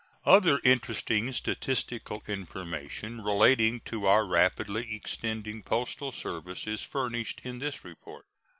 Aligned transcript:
Other 0.25 0.59
interesting 0.63 1.31
statistical 1.31 2.23
information 2.27 3.21
relating 3.23 3.81
to 3.81 4.07
our 4.07 4.25
rapidly 4.25 4.95
extending 4.95 5.61
postal 5.61 6.11
service 6.11 6.65
is 6.65 6.81
furnished 6.81 7.41
in 7.43 7.59
this 7.59 7.85
report. 7.85 8.25